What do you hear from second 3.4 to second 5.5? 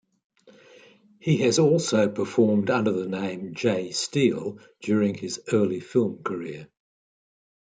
J. Steele during his